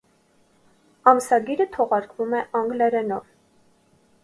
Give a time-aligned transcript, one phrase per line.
[1.11, 3.31] Ամսագիրը թողարկվում է անգլերենով։